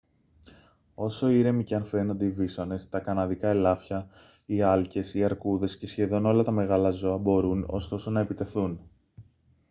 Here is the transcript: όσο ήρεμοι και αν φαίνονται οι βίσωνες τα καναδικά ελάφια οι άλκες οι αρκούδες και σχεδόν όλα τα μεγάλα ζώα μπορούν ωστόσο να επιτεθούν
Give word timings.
όσο 0.95 1.27
ήρεμοι 1.29 1.63
και 1.63 1.75
αν 1.75 1.85
φαίνονται 1.85 2.25
οι 2.25 2.31
βίσωνες 2.31 2.89
τα 2.89 2.99
καναδικά 2.99 3.49
ελάφια 3.49 4.07
οι 4.45 4.61
άλκες 4.61 5.13
οι 5.13 5.23
αρκούδες 5.23 5.77
και 5.77 5.87
σχεδόν 5.87 6.25
όλα 6.25 6.43
τα 6.43 6.51
μεγάλα 6.51 6.91
ζώα 6.91 7.17
μπορούν 7.17 7.65
ωστόσο 7.67 8.11
να 8.11 8.19
επιτεθούν 8.19 8.79